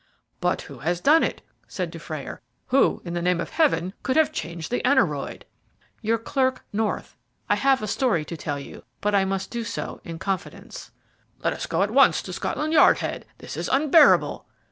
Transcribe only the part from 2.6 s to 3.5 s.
"Who in the name